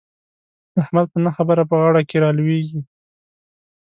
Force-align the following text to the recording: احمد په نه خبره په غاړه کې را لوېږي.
احمد 0.81 1.05
په 1.11 1.17
نه 1.25 1.31
خبره 1.37 1.63
په 1.69 1.75
غاړه 1.81 2.01
کې 2.09 2.17
را 2.23 2.29
لوېږي. 2.37 2.81